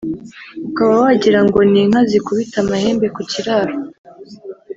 ukaba 0.67 0.93
wagira 1.03 1.39
ngo 1.45 1.59
ni 1.71 1.79
inka 1.81 2.01
zikubita 2.09 2.55
amahembe 2.63 3.07
ku 3.15 3.21
kiraro 3.31 3.73